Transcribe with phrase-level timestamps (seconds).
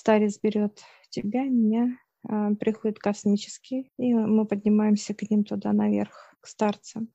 [0.00, 6.46] Старец берет тебя, меня, а, приходит космический, и мы поднимаемся к ним туда наверх, к
[6.46, 7.12] старцам.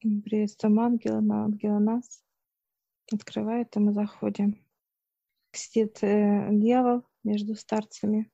[0.00, 2.24] Приветствуем ангела, на ангела нас.
[3.12, 4.66] Открывает, и мы заходим.
[5.52, 8.32] Сидит э, дьявол между старцами.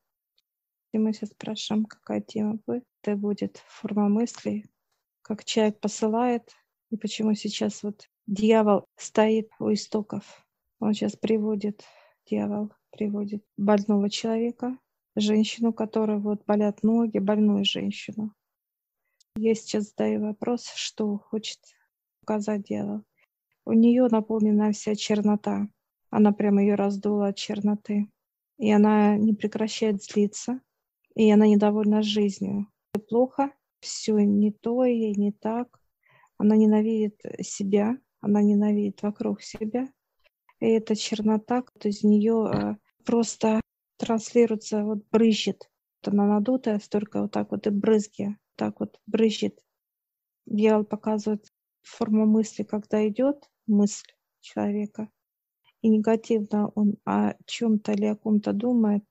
[0.92, 2.84] И мы сейчас спрашиваем, какая тема будет.
[3.02, 4.66] Это будет форма мыслей,
[5.22, 6.48] как человек посылает,
[6.90, 10.46] и почему сейчас вот дьявол стоит у истоков.
[10.78, 11.82] Он сейчас приводит,
[12.24, 14.76] дьявол приводит больного человека,
[15.14, 18.34] женщину, которой вот болят ноги, больную женщину.
[19.36, 21.60] Я сейчас задаю вопрос, что хочет
[22.20, 23.04] показать дьявол.
[23.64, 25.68] У нее наполнена вся чернота.
[26.10, 28.10] Она прямо ее раздула от черноты.
[28.58, 30.60] И она не прекращает злиться.
[31.14, 32.66] И она недовольна жизнью.
[33.08, 35.78] Плохо, все не то и не так.
[36.36, 39.88] Она ненавидит себя, она ненавидит вокруг себя.
[40.60, 42.74] И эта чернота, то из нее э,
[43.08, 43.62] просто
[43.96, 45.70] транслируется, вот брызжет.
[46.04, 49.58] Она надутая, столько вот так вот и брызги, так вот брызжет.
[50.44, 51.46] Дьявол показывает
[51.80, 55.08] форму мысли, когда идет мысль человека,
[55.80, 59.04] и негативно он о чем-то или о ком-то думает,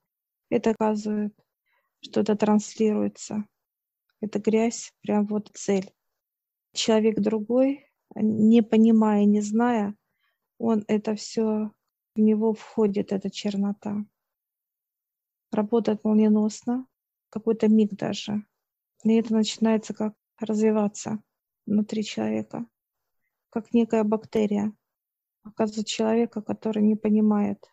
[0.48, 1.34] это оказывает,
[2.00, 3.46] что это транслируется.
[4.20, 5.90] Это грязь, прям вот цель.
[6.72, 9.96] Человек другой, не понимая, не зная,
[10.58, 11.72] он это все,
[12.14, 14.04] в него входит эта чернота.
[15.52, 16.86] Работает молниеносно,
[17.30, 18.44] какой-то миг даже.
[19.04, 21.22] И это начинается как развиваться
[21.66, 22.66] внутри человека,
[23.50, 24.72] как некая бактерия.
[25.44, 27.64] Оказывается, человека, который не понимает,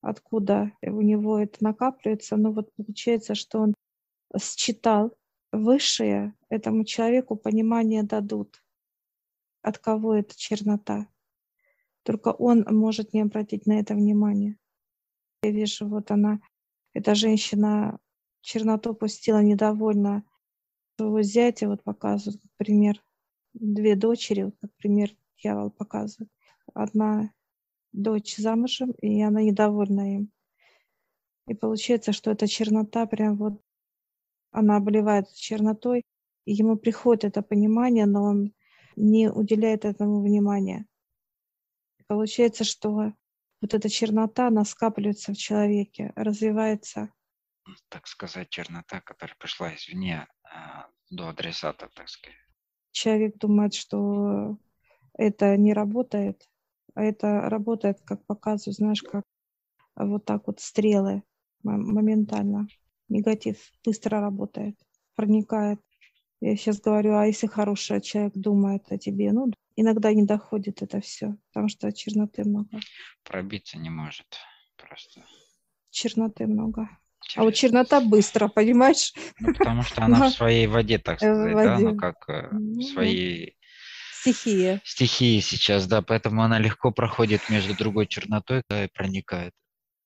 [0.00, 3.74] откуда у него это накапливается, но вот получается, что он
[4.38, 5.16] считал
[5.52, 8.62] высшие этому человеку понимание дадут,
[9.62, 11.08] от кого эта чернота.
[12.02, 14.56] Только он может не обратить на это внимание.
[15.42, 16.40] Я вижу, вот она,
[16.92, 17.98] эта женщина
[18.40, 20.24] черноту пустила недовольна
[20.96, 23.02] своего зятя, вот показывают, как пример,
[23.54, 25.10] две дочери, вот как пример
[25.42, 26.30] дьявол показывает.
[26.74, 27.30] Одна
[27.92, 30.30] дочь замужем, и она недовольна им.
[31.48, 33.60] И получается, что эта чернота прям вот
[34.52, 36.04] она обливает чернотой,
[36.44, 38.52] и ему приходит это понимание, но он
[38.96, 40.86] не уделяет этому внимания.
[42.10, 43.12] Получается, что
[43.60, 47.12] вот эта чернота, она скапливается в человеке, развивается.
[47.88, 52.36] Так сказать, чернота, которая пришла извне а, до адресата, так сказать.
[52.90, 54.58] Человек думает, что
[55.14, 56.50] это не работает,
[56.96, 59.22] а это работает, как показывают, знаешь, как
[59.94, 61.22] вот так вот стрелы
[61.62, 62.66] моментально
[63.08, 64.76] негатив быстро работает,
[65.14, 65.78] проникает.
[66.40, 71.00] Я сейчас говорю, а если хороший человек думает о тебе, ну, иногда не доходит это
[71.00, 72.80] все, потому что черноты много.
[73.24, 74.26] Пробиться не может
[74.76, 75.24] просто.
[75.90, 76.88] Черноты много.
[77.22, 77.38] Через...
[77.38, 79.12] А вот чернота быстро, понимаешь?
[79.40, 83.56] Ну, потому что она в своей воде, так сказать, да, ну как э, в своей
[84.12, 84.80] стихии.
[84.84, 89.52] Стихии сейчас, да, поэтому она легко проходит между другой чернотой да, и проникает.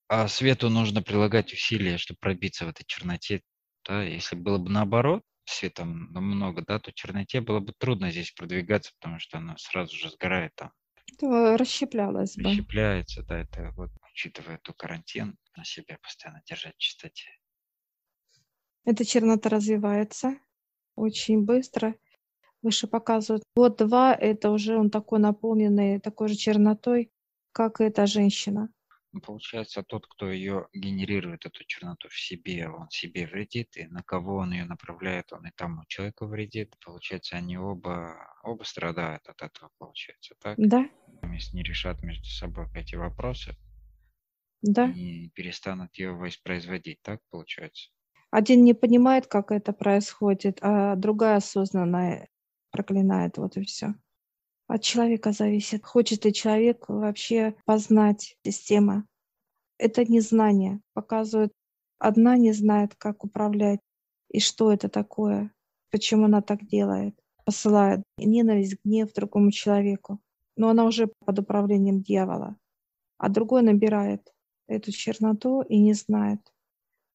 [0.07, 3.41] А свету нужно прилагать усилия, чтобы пробиться в этой черноте.
[3.87, 4.03] Да?
[4.03, 9.19] Если было бы наоборот, света много, да, то черноте было бы трудно здесь продвигаться, потому
[9.19, 10.71] что она сразу же сгорает там.
[11.19, 12.49] То расщеплялась бы.
[12.49, 17.29] Расщепляется, да, это вот, учитывая ту карантин, на себя постоянно держать в чистоте.
[18.83, 20.37] Эта чернота развивается
[20.95, 21.95] очень быстро.
[22.61, 23.43] Выше показывают.
[23.55, 27.11] Год-два, это уже он такой наполненный такой же чернотой,
[27.51, 28.69] как эта женщина.
[29.15, 34.03] Ну, получается, тот, кто ее генерирует, эту черноту в себе, он себе вредит, и на
[34.03, 36.75] кого он ее направляет, он и тому человеку вредит.
[36.83, 40.55] Получается, они оба, оба страдают от этого, получается, так?
[40.57, 40.89] Да.
[41.31, 43.55] Если не решат между собой эти вопросы,
[44.61, 44.89] да.
[44.89, 47.91] и перестанут ее воспроизводить, так получается?
[48.31, 52.27] Один не понимает, как это происходит, а другая осознанно
[52.69, 53.95] проклинает, вот и все.
[54.67, 59.03] От человека зависит, хочет ли человек вообще познать систему.
[59.77, 60.81] Это незнание.
[60.93, 61.53] Показывает,
[61.99, 63.79] одна не знает, как управлять
[64.29, 65.53] и что это такое,
[65.91, 67.15] почему она так делает.
[67.45, 70.19] Посылает ненависть, гнев другому человеку.
[70.57, 72.57] Но она уже под управлением дьявола.
[73.17, 74.33] А другой набирает
[74.67, 76.39] эту черноту и не знает.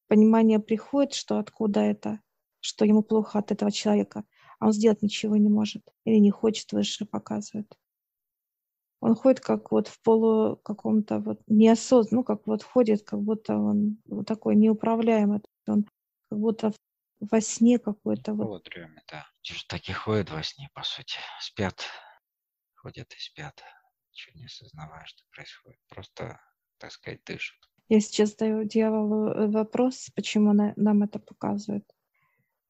[0.07, 2.21] Понимание приходит, что откуда это,
[2.61, 4.23] что ему плохо от этого человека
[4.61, 7.67] а он сделать ничего не может или не хочет выше показывает.
[8.99, 13.57] Он ходит как вот в полу каком-то вот неосознанно, ну как вот ходит, как будто
[13.57, 15.85] он вот такой неуправляемый, он
[16.29, 16.73] как будто
[17.19, 18.35] во сне какой-то.
[18.35, 18.47] Вот.
[18.47, 19.25] вот дреме, да.
[19.67, 21.17] Так и ходят во сне, по сути.
[21.39, 21.83] Спят,
[22.75, 23.63] ходят и спят,
[24.11, 25.79] ничего не осознавая, что происходит.
[25.89, 26.39] Просто,
[26.77, 27.57] так сказать, дышат.
[27.89, 31.91] Я сейчас даю дьяволу э, вопрос, почему нам это показывает.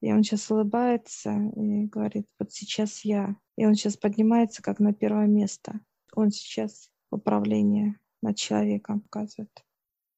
[0.01, 3.35] И он сейчас улыбается и говорит, вот сейчас я.
[3.55, 5.79] И он сейчас поднимается как на первое место.
[6.15, 9.63] Он сейчас управление над человеком показывает.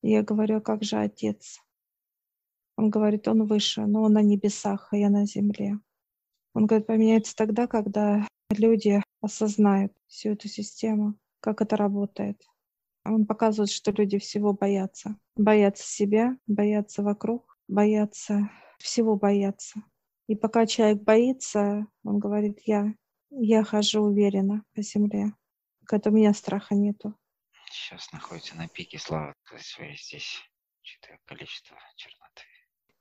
[0.01, 1.59] И я говорю, «А как же отец?
[2.75, 5.80] Он говорит, он выше, но он на небесах, а я на земле.
[6.53, 12.41] Он говорит, поменяется тогда, когда люди осознают всю эту систему, как это работает.
[13.06, 15.18] Он показывает, что люди всего боятся.
[15.36, 18.50] Боятся себя, боятся вокруг, боятся,
[18.83, 19.81] всего боятся.
[20.27, 22.94] И пока человек боится, он говорит, я,
[23.30, 25.33] я хожу уверенно по земле.
[25.85, 27.15] Когда у меня страха нету.
[27.71, 30.41] Сейчас находится на пике славы своей здесь,
[30.81, 32.44] учитывая количество черноты.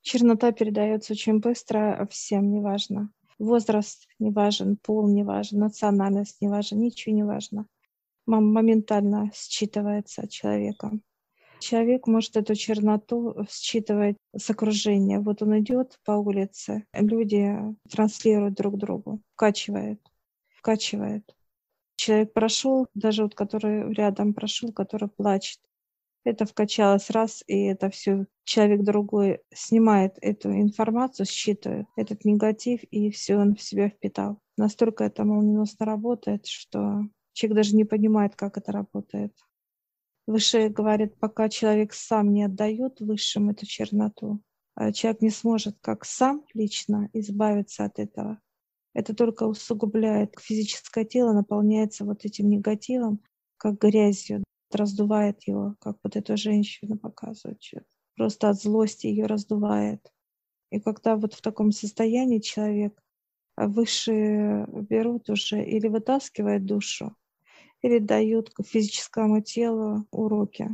[0.00, 3.12] Чернота передается очень быстро всем, неважно.
[3.38, 7.66] Возраст не важен, пол не важен, национальность не важен, ничего не важно.
[8.26, 11.02] Моментально считывается человеком.
[11.62, 15.20] Человек может эту черноту считывать с окружения.
[15.20, 17.56] Вот он идет по улице, люди
[17.88, 20.00] транслируют друг другу, вкачивает,
[20.48, 21.22] вкачивает.
[21.94, 25.60] Человек прошел, даже вот который рядом прошел, который плачет.
[26.24, 33.12] Это вкачалось раз, и это все человек другой снимает эту информацию, считывает этот негатив, и
[33.12, 34.40] все он в себя впитал.
[34.56, 37.02] Настолько это молниеносно работает, что
[37.34, 39.32] человек даже не понимает, как это работает.
[40.26, 44.40] Выше говорит, пока человек сам не отдает высшим эту черноту,
[44.74, 48.38] а человек не сможет как сам лично избавиться от этого.
[48.94, 50.36] Это только усугубляет.
[50.38, 53.20] Физическое тело наполняется вот этим негативом,
[53.56, 57.60] как грязью, раздувает его, как вот эту женщину показывает.
[58.16, 60.12] Просто от злости ее раздувает.
[60.70, 63.02] И когда вот в таком состоянии человек
[63.56, 67.14] а, выше берут уже или вытаскивает душу,
[67.82, 70.68] или дают физическому телу уроки.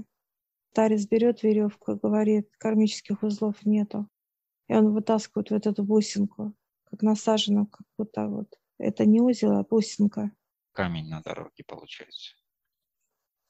[0.70, 4.08] Старец берет веревку и говорит, кармических узлов нету.
[4.68, 8.58] И он вытаскивает вот эту бусинку, как насаженную, как будто вот.
[8.78, 10.30] Это не узел, а бусинка.
[10.72, 12.34] Камень на дороге получается.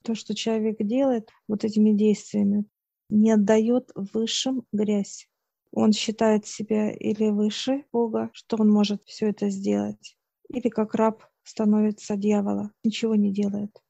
[0.04, 2.64] То, что человек делает вот этими действиями,
[3.10, 5.28] не отдает высшим грязь.
[5.72, 10.16] Он считает себя или выше Бога, что он может все это сделать,
[10.48, 13.82] или как раб становится дьявола, ничего не делает.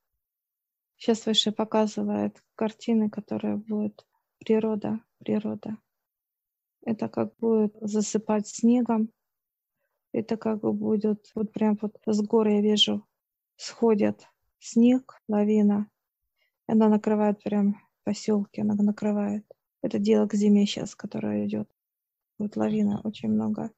[0.97, 4.07] Сейчас выше показывает картины, которые будут
[4.39, 5.77] природа, природа.
[6.85, 9.11] Это как будет засыпать снегом,
[10.13, 13.05] это как будет, вот прям вот с горы я вижу,
[13.57, 14.27] сходит
[14.61, 15.91] снег, лавина,
[16.69, 19.45] она накрывает прям поселки, она накрывает.
[19.83, 21.69] Это дело к зиме сейчас, которая идет.
[22.39, 23.73] Вот лавина очень много.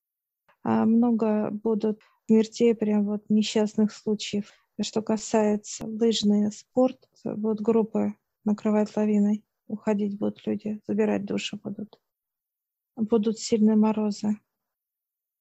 [0.63, 2.01] А много будут
[2.31, 4.53] смертей, прям вот несчастных случаев.
[4.81, 9.45] Что касается лыжный спорт, вот группы накрывает лавиной.
[9.67, 12.01] Уходить будут люди, забирать души будут.
[12.95, 14.39] Будут сильные морозы,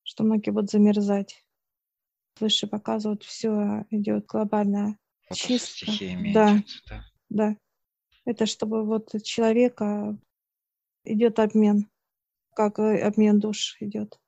[0.04, 1.46] что многие будут замерзать.
[2.40, 4.98] Выше показывают, все идет глобальная
[5.32, 5.92] чистка.
[6.34, 7.58] Да, да, да.
[8.26, 10.18] Это чтобы вот человека
[11.04, 11.88] идет обмен,
[12.56, 14.20] как обмен душ идет.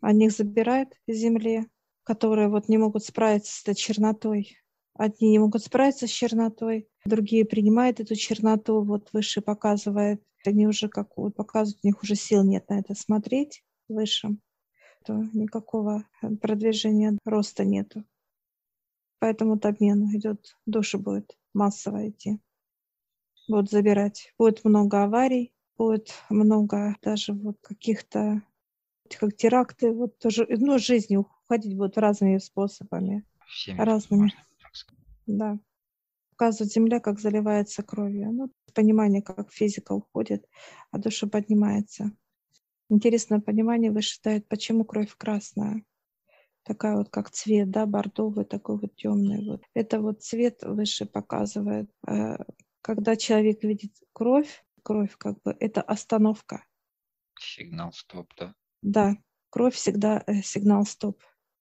[0.00, 1.66] Они их забирают из земли,
[2.08, 4.56] которые вот не могут справиться с этой чернотой.
[4.94, 10.22] Одни не могут справиться с чернотой, другие принимают эту черноту, вот выше показывает.
[10.46, 14.40] Они уже как вот показывают, у них уже сил нет на это смотреть высшим,
[15.04, 16.04] то никакого
[16.40, 18.04] продвижения, роста нету.
[19.18, 22.40] Поэтому вот обмен идет, души будет массово идти.
[23.48, 24.32] Будут забирать.
[24.38, 28.42] Будет много аварий, будет много даже вот каких-то
[29.20, 33.24] как теракты, вот тоже, ну, жизнью уходить будут разными способами.
[33.48, 34.32] Всеми разными.
[35.26, 35.58] Да.
[36.30, 38.32] Показывает Земля, как заливается кровью.
[38.32, 40.46] Ну, понимание, как физика уходит,
[40.90, 42.12] а душа поднимается.
[42.90, 45.82] Интересное понимание высчитает, почему кровь красная.
[46.62, 49.44] Такая вот, как цвет, да, бордовый, такой вот темный.
[49.44, 49.62] Вот.
[49.74, 51.90] Это вот цвет выше показывает.
[52.06, 52.36] Э,
[52.82, 56.64] когда человек видит кровь, кровь как бы, это остановка.
[57.38, 58.54] Сигнал стоп, да?
[58.82, 59.16] Да,
[59.50, 61.18] кровь всегда э, сигнал стоп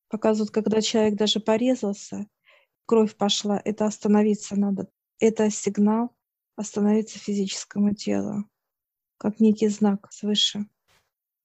[0.10, 2.28] показывают, когда человек даже порезался,
[2.86, 4.90] кровь пошла, это остановиться надо.
[5.20, 6.16] Это сигнал
[6.56, 8.50] остановиться физическому телу,
[9.18, 10.66] как некий знак свыше.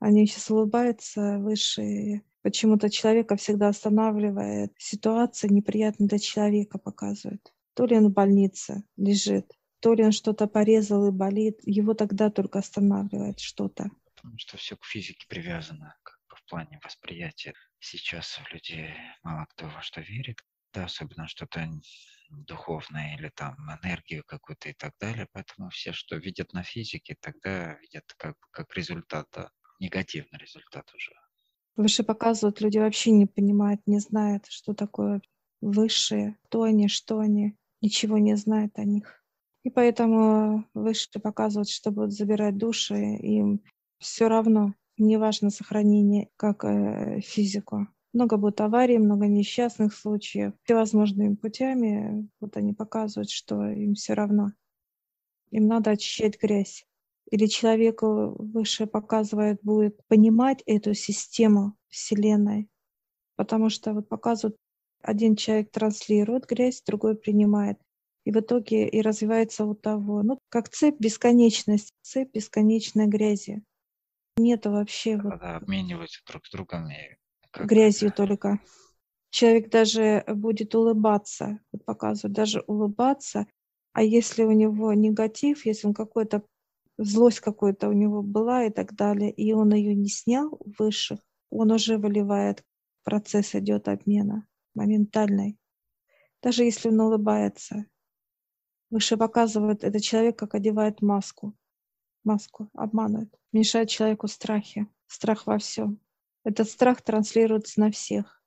[0.00, 2.22] Они сейчас улыбаются выше.
[2.42, 7.52] Почему-то человека всегда останавливает ситуация неприятная для человека показывает.
[7.74, 12.30] То ли он в больнице лежит, то ли он что-то порезал и болит, его тогда
[12.30, 13.90] только останавливает что-то.
[14.16, 16.18] Потому что все к физике привязано, как
[16.52, 17.54] плане восприятия.
[17.80, 20.36] Сейчас у людей мало кто во что верит.
[20.74, 21.66] да, особенно что-то
[22.28, 25.26] духовное или там энергию какую-то и так далее.
[25.32, 31.12] Поэтому все, что видят на физике, тогда видят как, как результат, да, негативный результат уже.
[31.76, 35.22] Выше показывают, люди вообще не понимают, не знают, что такое
[35.62, 39.24] высшие, кто они, что они, ничего не знают о них.
[39.64, 43.62] И поэтому выше показывают, что будут забирать души, им
[43.98, 47.88] все равно, не важно сохранение как э, физику.
[48.12, 50.52] Много будет аварий, много несчастных случаев.
[50.64, 54.52] Всевозможными путями вот они показывают, что им все равно.
[55.50, 56.86] Им надо очищать грязь.
[57.30, 62.68] Или человеку выше показывает, будет понимать эту систему Вселенной.
[63.36, 64.56] Потому что вот показывают,
[65.00, 67.78] один человек транслирует грязь, другой принимает.
[68.24, 70.22] И в итоге и развивается у того.
[70.22, 73.62] Ну, как цепь бесконечность, цепь бесконечной грязи.
[74.36, 75.18] Нету вообще...
[75.18, 77.16] Когда вот, обмениваются друг с другом и
[77.64, 78.16] грязью это?
[78.16, 78.60] только.
[79.30, 83.46] Человек даже будет улыбаться, вот показывают, даже улыбаться,
[83.92, 86.42] а если у него негатив, если он какой-то,
[86.98, 91.18] злость какой-то у него была и так далее, и он ее не снял выше,
[91.50, 92.62] он уже выливает,
[93.04, 95.58] процесс идет обмена моментальный.
[96.42, 97.86] Даже если он улыбается,
[98.90, 101.54] выше показывает, это человек как одевает маску.
[102.24, 105.98] Маску обманывает, мешает человеку страхи, страх во всем.
[106.44, 108.42] Этот страх транслируется на всех.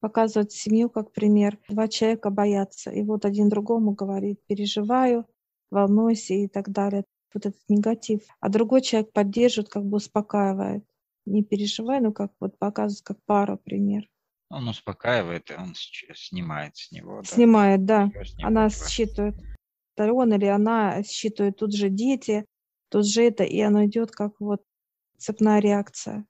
[0.00, 1.58] Показывает семью как пример.
[1.68, 2.90] Два человека боятся.
[2.90, 5.26] И вот один другому говорит, переживаю,
[5.70, 7.04] волнуйся и так далее.
[7.32, 8.22] Вот этот негатив.
[8.40, 10.84] А другой человек поддерживает, как бы успокаивает.
[11.24, 14.08] Не переживай, ну как вот показывает, как пара пример.
[14.50, 17.22] Он успокаивает, и он снимает с него.
[17.22, 18.10] Снимает, да.
[18.12, 18.46] да.
[18.46, 19.36] Она считывает.
[19.96, 22.44] Он или она считывает тут же дети,
[22.92, 24.62] тут же это, и оно идет как вот
[25.18, 26.26] цепная реакция.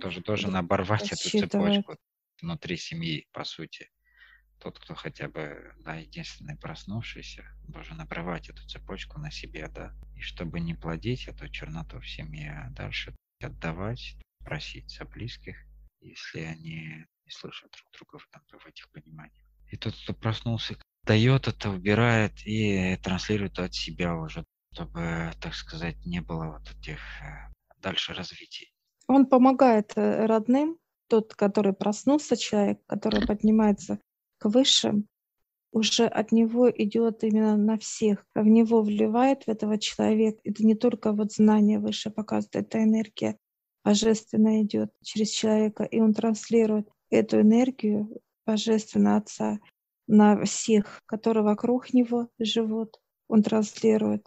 [0.00, 1.96] Тоже должен оборвать эту цепочку
[2.42, 3.88] внутри семьи, по сути.
[4.58, 9.94] Тот, кто хотя бы, да, единственный проснувшийся, должен обрывать эту цепочку на себе, да.
[10.16, 15.56] И чтобы не плодить эту черноту в семье, а дальше отдавать, просить за близких,
[16.00, 19.46] если они не слышат друг друга в, там, в этих пониманиях.
[19.70, 25.96] И тот, кто проснулся, дает это, убирает и транслирует от себя уже, чтобы, так сказать,
[26.06, 28.72] не было вот этих э, дальше развитий.
[29.06, 33.98] Он помогает э, родным, тот, который проснулся человек, который поднимается
[34.38, 35.08] к высшим,
[35.72, 38.24] уже от него идет именно на всех.
[38.34, 40.40] В него вливает в этого человека.
[40.44, 43.36] Это не только вот знание выше показывает, это энергия
[43.84, 49.58] божественная идет через человека, и он транслирует эту энергию божественного Отца
[50.06, 53.00] на всех, которые вокруг него живут.
[53.28, 54.26] Он транслирует.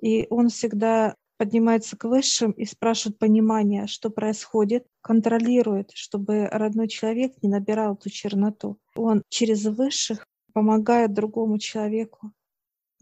[0.00, 7.34] И он всегда поднимается к высшим и спрашивает понимания, что происходит, контролирует, чтобы родной человек
[7.42, 8.78] не набирал эту черноту.
[8.94, 12.32] Он через высших помогает другому человеку,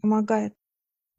[0.01, 0.53] помогает,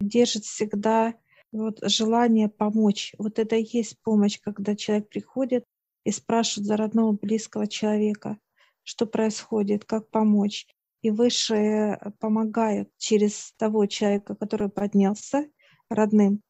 [0.00, 1.14] держит всегда
[1.52, 3.14] вот желание помочь.
[3.18, 5.64] Вот это и есть помощь, когда человек приходит
[6.04, 8.38] и спрашивает за родного близкого человека,
[8.82, 10.66] что происходит, как помочь.
[11.02, 15.46] И высшие помогают через того человека, который поднялся
[15.88, 16.42] родным,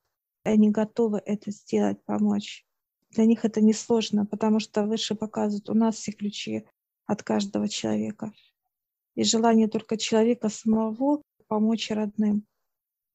[0.44, 2.64] они готовы это сделать, помочь.
[3.10, 6.64] Для них это несложно, потому что выше показывают, у нас все ключи
[7.06, 8.32] от каждого человека.
[9.14, 12.46] И желание только человека самого помочь родным.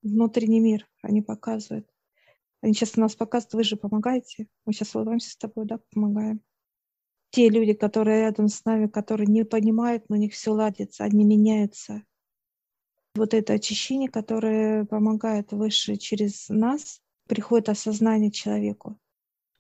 [0.02, 1.88] Внутренний мир они показывают.
[2.62, 4.48] Они сейчас нас показывают, вы же помогаете.
[4.66, 6.42] Мы сейчас улыбаемся с тобой, да, помогаем.
[7.32, 11.24] Те люди, которые рядом с нами, которые не понимают, но у них все ладится, они
[11.24, 12.04] меняются.
[13.16, 19.00] Вот это очищение, которое помогает выше через нас, приходит осознание человеку.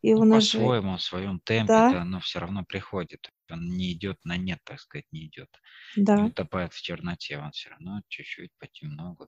[0.01, 2.01] И ну, по-своему, в своем темпе, да.
[2.01, 3.29] оно все равно приходит.
[3.51, 5.49] Он не идет на нет, так сказать, не идет.
[5.95, 6.17] Да.
[6.17, 9.27] Не утопает в черноте, он все равно чуть-чуть понемногу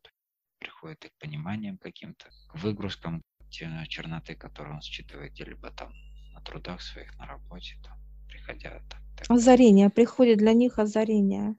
[0.60, 5.94] приходит к пониманиям каким-то, к выгрузкам черноты, которые он считывает, либо там
[6.34, 8.82] на трудах своих, на работе, там, приходя.
[8.89, 9.30] Так, так.
[9.30, 11.56] Озарение, приходит для них озарение.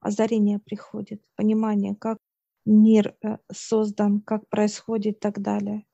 [0.00, 2.18] Озарение приходит, понимание, как
[2.64, 5.86] мир э, создан, как происходит и так далее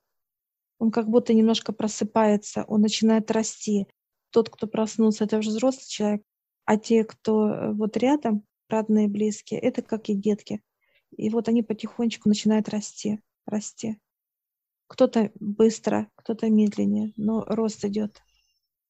[0.82, 3.87] он как будто немножко просыпается, он начинает расти.
[4.30, 6.23] Тот, кто проснулся, это уже взрослый человек,
[6.64, 10.61] а те, кто э, вот рядом, родные, близкие, это как и детки.
[11.16, 14.00] И вот они потихонечку начинают расти, расти.
[14.88, 18.21] Кто-то быстро, кто-то медленнее, но рост идет.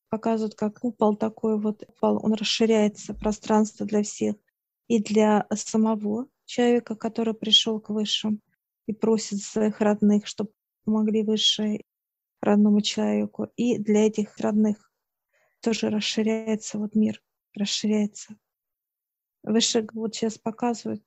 [0.08, 4.36] Показывают, как купол такой вот, он расширяется, пространство для всех.
[4.88, 8.40] И для самого человека, который пришел к высшим
[8.86, 10.50] и просит своих родных, чтобы
[10.84, 11.80] помогли выше
[12.40, 13.48] родному человеку.
[13.56, 14.92] И для этих родных
[15.60, 17.22] тоже расширяется вот мир,
[17.54, 18.36] расширяется.
[19.42, 21.02] Выше вот сейчас показывают,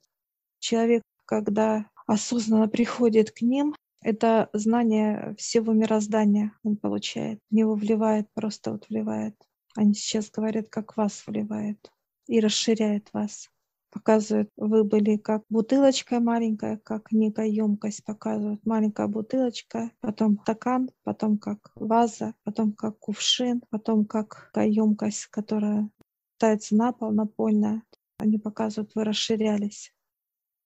[0.60, 7.40] человек, когда осознанно приходит к ним, это знание всего мироздания он получает.
[7.50, 9.36] В него вливает, просто вот вливает.
[9.76, 11.92] Они сейчас говорят, как вас вливает
[12.28, 13.50] и расширяет вас.
[13.96, 18.60] Показывают, вы были как бутылочка маленькая, как некая емкость показывают.
[18.66, 25.90] Маленькая бутылочка, потом стакан, потом как ваза, потом как кувшин, потом как емкость, которая
[26.36, 27.84] ставится на пол, напольная.
[28.18, 29.94] Они показывают, вы расширялись.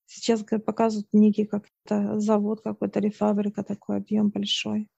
[0.08, 4.90] Сейчас показывают некий как-то завод какой-то или фабрика, такой объем большой.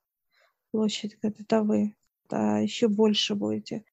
[0.72, 1.98] Площадь, говорит, это вы.
[2.30, 3.84] А еще больше будете.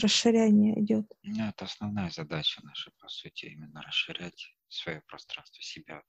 [0.00, 1.06] Расширение идет.
[1.22, 6.02] Ну, это основная задача наша, по сути, именно расширять свое пространство, себя,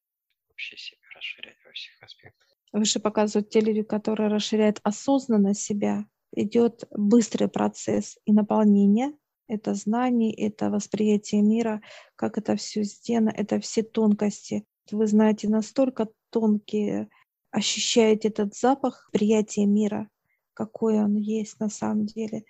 [0.50, 2.48] вообще себя расширять во всех аспектах.
[2.74, 6.06] Выше показывают те люди, которые расширяют осознанно себя.
[6.34, 9.14] Идет быстрый процесс и наполнение,
[9.48, 11.82] это знание, это восприятие мира,
[12.16, 14.66] как это все сделано, это все тонкости.
[14.92, 17.10] Вы знаете, настолько тонкие,
[17.52, 20.10] ощущаете этот запах приятия мира,
[20.54, 22.44] какой он есть на самом деле.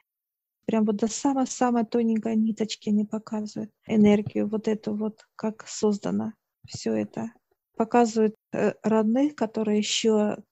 [0.68, 6.34] Прям вот до самой-самой тоненькой ниточки они показывают энергию, вот эту вот, как создано
[6.68, 7.32] все это.
[7.78, 10.44] Показывают э, родных, которые еще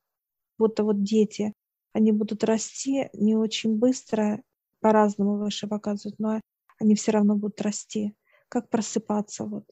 [0.57, 1.53] будто вот дети,
[1.91, 4.41] они будут расти не очень быстро,
[4.79, 6.39] по-разному выше показывают, но
[6.79, 8.15] они все равно будут расти.
[8.48, 9.65] Как просыпаться вот.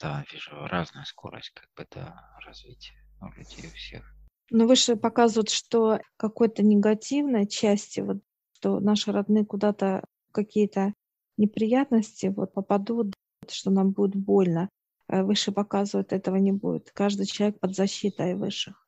[0.00, 4.14] Да, вижу разная скорость как бы да, развития у людей у всех.
[4.50, 8.22] Но выше показывают, что какой-то негативной части, вот,
[8.60, 10.92] что наши родные куда-то какие-то
[11.38, 13.14] неприятности вот попадут,
[13.48, 14.68] что нам будет больно.
[15.08, 16.90] Э, выше показывают, этого не будет.
[16.92, 18.86] Каждый человек под защитой высших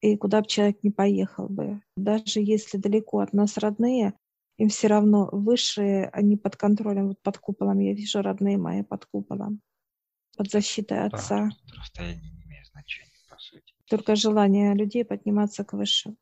[0.00, 1.80] и куда бы человек не поехал бы.
[1.96, 4.14] Даже если далеко от нас родные,
[4.58, 7.78] им все равно высшие, они под контролем, вот под куполом.
[7.78, 9.60] Я вижу родные мои под куполом,
[10.36, 11.50] под защитой отца.
[11.68, 13.74] Да, расстояние не имеет значения, по сути.
[13.88, 16.16] Только желание людей подниматься к высшим.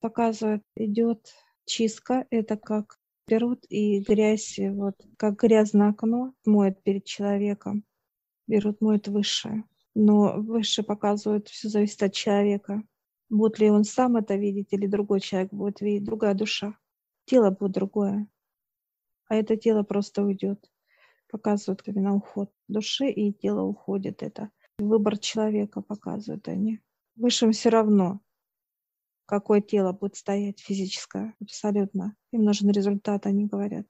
[0.00, 1.32] Показывает, идет
[1.70, 7.84] чистка, это как берут и грязь, вот как грязное окно моет перед человеком,
[8.46, 9.64] берут, моют высшее.
[9.94, 12.82] Но выше показывают, все зависит от человека.
[13.28, 16.76] Будет ли он сам это видеть, или другой человек будет видеть, другая душа.
[17.24, 18.26] Тело будет другое.
[19.28, 20.68] А это тело просто уйдет.
[21.30, 24.22] Показывают именно уход души, и тело уходит.
[24.24, 26.80] Это выбор человека показывают они.
[27.14, 28.20] Высшим все равно,
[29.30, 32.14] какое тело будет стоять физическое, абсолютно.
[32.32, 33.86] Им нужен результат, они говорят.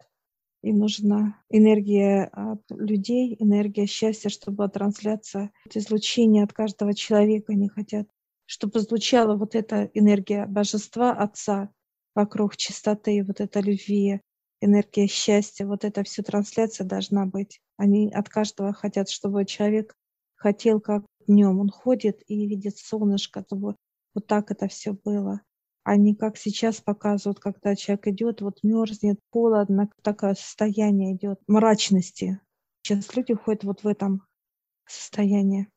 [0.63, 2.31] Им нужна энергия
[2.69, 8.07] людей, энергия счастья, чтобы трансляция, излучение от каждого человека они хотят
[8.51, 11.71] чтобы звучала вот эта энергия божества Отца
[12.17, 14.23] вокруг чистоты, вот эта любви,
[14.61, 17.61] энергия счастья, вот эта вся трансляция должна быть.
[17.77, 19.95] Они от каждого хотят, чтобы человек
[20.35, 23.77] хотел, как днем он ходит и видит солнышко, чтобы
[24.15, 25.43] вот так это все было.
[25.83, 32.41] А не как сейчас показывают, когда человек идет, вот мерзнет, холодно, такое состояние идет мрачности.
[32.83, 34.23] Сейчас люди ходят вот в этом
[34.87, 35.69] состоянии.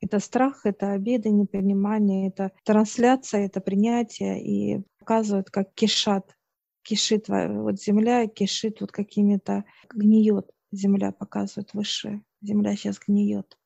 [0.00, 6.36] Это страх, это обиды, непонимание, это трансляция, это принятие и показывают, как кишат,
[6.82, 12.22] кишит вот земля, кишит вот какими-то, гниет земля, показывает высшее.
[12.40, 13.58] Земля сейчас гниет.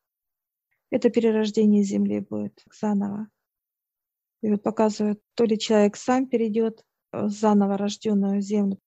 [0.91, 3.29] Это перерождение земли будет заново.
[4.45, 8.79] И вот показывают, то ли человек сам перейдет в заново рожденную землю,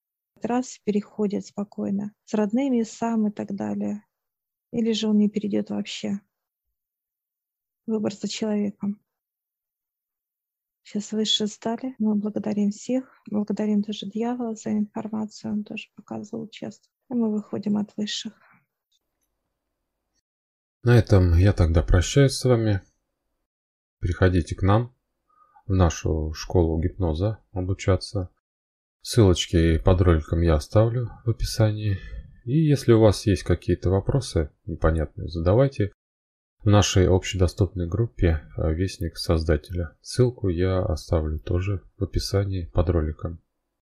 [0.44, 4.06] раз переходит спокойно с родными сам и так далее.
[4.72, 6.22] Или же он не перейдет вообще
[7.88, 9.02] выбор за человеком.
[10.84, 11.96] Сейчас выше стали.
[11.98, 13.20] Мы благодарим всех.
[13.26, 15.54] Благодарим тоже дьявола за информацию.
[15.54, 16.88] Он тоже показывал часто.
[17.10, 18.40] И мы выходим от высших.
[20.84, 22.84] На этом я тогда прощаюсь с вами.
[23.98, 24.96] Приходите к нам
[25.68, 28.30] в нашу школу гипноза обучаться.
[29.02, 31.98] Ссылочки под роликом я оставлю в описании.
[32.46, 35.92] И если у вас есть какие-то вопросы непонятные, задавайте
[36.60, 39.96] в нашей общедоступной группе «Вестник Создателя».
[40.02, 43.42] Ссылку я оставлю тоже в описании под роликом.